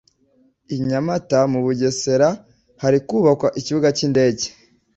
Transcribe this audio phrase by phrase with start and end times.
[0.75, 2.29] I nyamata mu bugesera
[2.81, 4.45] hari kubakwa ikibuga k’indege